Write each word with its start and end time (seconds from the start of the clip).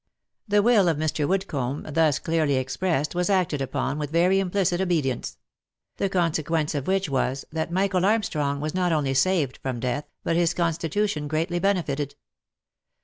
The 0.47 0.63
will 0.63 0.87
of 0.87 0.97
Mr. 0.97 1.27
Woodcomb, 1.27 1.85
thus 1.93 2.17
clearly 2.17 2.55
expressed, 2.55 3.13
was 3.13 3.29
acted 3.29 3.61
upon 3.61 3.99
with 3.99 4.09
very 4.09 4.39
implicit 4.39 4.81
obedience; 4.81 5.37
the 5.97 6.09
consequence 6.09 6.73
of 6.73 6.87
which 6.87 7.07
was, 7.07 7.45
that 7.51 7.71
Michael 7.71 8.03
Armstrong 8.03 8.61
Avas 8.61 8.73
not 8.73 8.91
only 8.91 9.13
saved 9.13 9.59
from 9.61 9.79
death, 9.79 10.09
but 10.23 10.35
his 10.35 10.55
constitution 10.55 11.27
greatly 11.27 11.59
benefited. 11.59 12.15